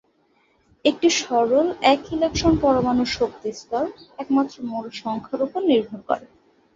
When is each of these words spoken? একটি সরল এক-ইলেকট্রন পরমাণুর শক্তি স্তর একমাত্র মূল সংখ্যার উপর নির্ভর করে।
একটি 0.85 1.07
সরল 1.19 1.67
এক-ইলেকট্রন 1.93 2.53
পরমাণুর 2.63 3.09
শক্তি 3.17 3.49
স্তর 3.53 3.85
একমাত্র 4.17 4.55
মূল 4.63 4.85
সংখ্যার 5.01 5.41
উপর 5.47 5.61
নির্ভর 5.69 5.99
করে। 6.09 6.25